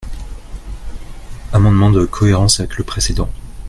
Amendement 1.53 1.91
de 1.91 2.05
cohérence 2.07 2.59
avec 2.59 2.77
le 2.79 2.83
précédent. 2.83 3.29